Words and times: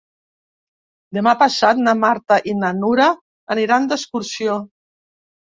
Demà 1.17 1.33
passat 1.41 1.83
na 1.89 1.93
Marta 2.05 2.39
i 2.53 2.55
na 2.63 2.71
Nura 2.79 3.11
aniran 3.57 3.87
d'excursió. 3.93 4.61